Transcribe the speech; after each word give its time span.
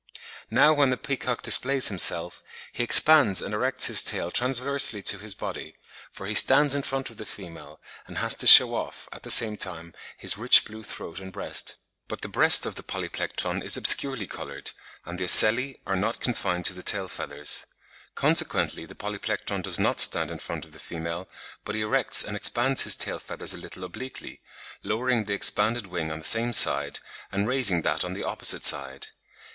Now 0.49 0.73
when 0.73 0.89
the 0.89 0.97
peacock 0.97 1.43
displays 1.43 1.89
himself, 1.89 2.41
he 2.73 2.81
expands 2.83 3.39
and 3.39 3.53
erects 3.53 3.85
his 3.85 4.01
tail 4.03 4.31
transversely 4.31 5.03
to 5.03 5.19
his 5.19 5.35
body, 5.35 5.75
for 6.11 6.25
he 6.25 6.33
stands 6.33 6.73
in 6.73 6.81
front 6.81 7.11
of 7.11 7.17
the 7.17 7.23
female, 7.27 7.79
and 8.07 8.17
has 8.17 8.33
to 8.37 8.47
shew 8.47 8.73
off, 8.73 9.07
at 9.11 9.21
the 9.21 9.29
same 9.29 9.57
time, 9.57 9.93
his 10.17 10.39
rich 10.39 10.65
blue 10.65 10.81
throat 10.81 11.19
and 11.19 11.31
breast. 11.31 11.75
But 12.07 12.21
the 12.21 12.27
breast 12.29 12.65
of 12.65 12.73
the 12.73 12.81
Polyplectron 12.81 13.61
is 13.63 13.77
obscurely 13.77 14.25
coloured, 14.25 14.71
and 15.05 15.19
the 15.19 15.25
ocelli 15.25 15.77
are 15.85 15.95
not 15.95 16.19
confined 16.19 16.65
to 16.65 16.73
the 16.73 16.81
tail 16.81 17.07
feathers. 17.07 17.67
Consequently 18.15 18.85
the 18.85 18.95
Polyplectron 18.95 19.61
does 19.61 19.77
not 19.77 19.99
stand 20.01 20.31
in 20.31 20.39
front 20.39 20.65
of 20.65 20.71
the 20.71 20.79
female; 20.79 21.29
but 21.63 21.75
he 21.75 21.81
erects 21.81 22.23
and 22.23 22.35
expands 22.35 22.81
his 22.81 22.97
tail 22.97 23.19
feathers 23.19 23.53
a 23.53 23.57
little 23.57 23.83
obliquely, 23.83 24.41
lowering 24.81 25.25
the 25.25 25.33
expanded 25.35 25.85
wing 25.85 26.09
on 26.09 26.17
the 26.17 26.25
same 26.25 26.53
side, 26.53 27.01
and 27.31 27.47
raising 27.47 27.83
that 27.83 28.03
on 28.03 28.13
the 28.13 28.23
opposite 28.23 28.63
side. 28.63 29.09